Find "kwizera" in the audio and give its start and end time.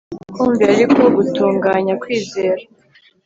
2.01-2.61